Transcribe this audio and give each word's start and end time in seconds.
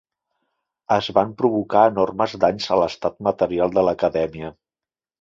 Es 0.95 1.09
van 1.17 1.35
provocar 1.41 1.85
enormes 1.91 2.35
danys 2.47 2.69
a 2.77 2.81
l'estat 2.83 3.23
material 3.31 3.79
de 3.81 3.89
l'Acadèmia. 3.91 4.55